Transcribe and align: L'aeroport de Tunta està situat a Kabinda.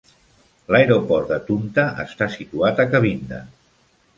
L'aeroport 0.75 1.29
de 1.33 1.37
Tunta 1.49 1.85
està 2.05 2.31
situat 2.37 2.83
a 2.85 2.87
Kabinda. 2.95 3.43